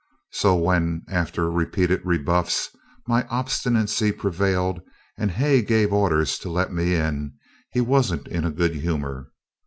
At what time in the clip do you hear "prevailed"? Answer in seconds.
4.11-4.81